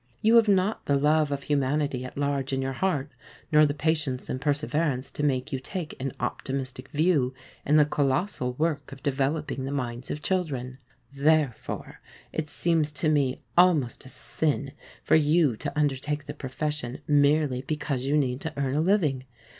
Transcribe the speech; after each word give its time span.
You 0.23 0.37
have 0.37 0.47
not 0.47 0.87
the 0.87 0.97
love 0.97 1.31
of 1.31 1.43
humanity 1.43 2.03
at 2.05 2.17
large 2.17 2.51
in 2.51 2.59
your 2.59 2.73
heart, 2.73 3.11
nor 3.51 3.67
the 3.67 3.75
patience 3.75 4.29
and 4.31 4.41
perseverance 4.41 5.11
to 5.11 5.21
make 5.21 5.51
you 5.53 5.59
take 5.59 5.95
an 6.01 6.11
optimistic 6.19 6.89
view 6.89 7.35
in 7.67 7.75
the 7.75 7.85
colossal 7.85 8.53
work 8.53 8.91
of 8.91 9.03
developing 9.03 9.63
the 9.63 9.71
minds 9.71 10.09
of 10.09 10.23
children. 10.23 10.79
Therefore 11.13 12.01
it 12.33 12.49
seems 12.49 12.91
to 12.93 13.09
me 13.09 13.43
almost 13.55 14.03
a 14.03 14.09
sin 14.09 14.71
for 15.03 15.13
you 15.15 15.55
to 15.57 15.77
undertake 15.79 16.25
the 16.25 16.33
profession 16.33 17.01
merely 17.07 17.61
because 17.61 18.03
you 18.05 18.17
need 18.17 18.41
to 18.41 18.53
earn 18.57 18.73
a 18.73 18.81
living. 18.81 19.25